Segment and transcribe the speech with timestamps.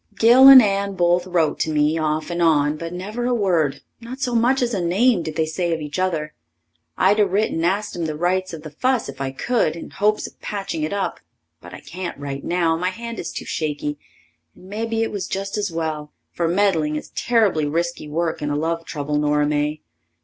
[0.15, 4.19] Gil and Anne both wrote to me off and on, but never a word, not
[4.19, 6.33] so much as a name, did they say of each other.
[6.97, 9.91] I'd 'a' writ and asked 'em the rights of the fuss if I could, in
[9.91, 11.19] hopes of patching it up,
[11.61, 13.99] but I can't write now my hand is too shaky
[14.55, 18.55] and mebbe it was just as well, for meddling is terribly risky work in a
[18.55, 19.81] love trouble, Nora May.